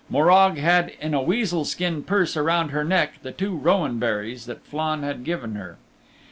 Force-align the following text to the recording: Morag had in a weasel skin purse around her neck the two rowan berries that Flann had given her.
Morag 0.09 0.57
had 0.57 0.93
in 0.99 1.13
a 1.13 1.21
weasel 1.21 1.63
skin 1.63 2.01
purse 2.01 2.35
around 2.35 2.69
her 2.69 2.83
neck 2.83 3.21
the 3.21 3.31
two 3.31 3.55
rowan 3.55 3.99
berries 3.99 4.47
that 4.47 4.63
Flann 4.65 5.03
had 5.03 5.23
given 5.23 5.53
her. 5.53 5.77